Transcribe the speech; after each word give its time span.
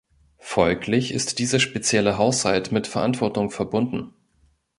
Folglich 0.39 1.11
ist 1.13 1.37
dieser 1.37 1.59
spezielle 1.59 2.17
Haushalt 2.17 2.71
mit 2.71 2.87
Verantwortung 2.87 3.51
verbunden. 3.51 4.15